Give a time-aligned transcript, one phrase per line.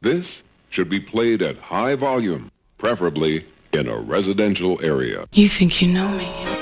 [0.00, 0.28] This
[0.70, 5.26] should be played at high volume, preferably in a residential area.
[5.32, 6.57] You think you know me.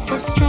[0.00, 0.39] so strong.